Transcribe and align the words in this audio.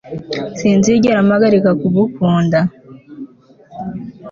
Sinzigera 0.57 1.19
mpagarika 1.27 1.69
kugukunda 1.81 2.59